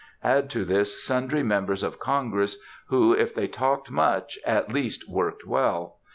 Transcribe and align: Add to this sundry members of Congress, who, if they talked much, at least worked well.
Add 0.23 0.49
to 0.49 0.65
this 0.65 1.03
sundry 1.05 1.43
members 1.43 1.83
of 1.83 1.99
Congress, 1.99 2.57
who, 2.87 3.13
if 3.13 3.35
they 3.35 3.47
talked 3.47 3.91
much, 3.91 4.39
at 4.47 4.73
least 4.73 5.07
worked 5.07 5.45
well. 5.45 5.99